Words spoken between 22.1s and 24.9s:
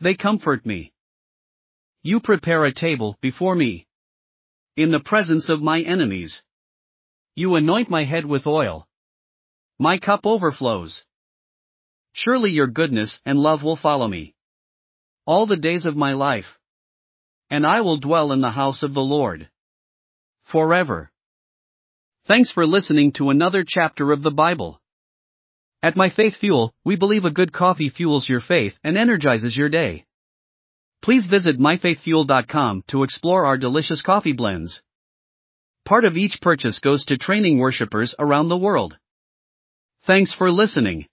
Thanks for listening to another chapter of the Bible.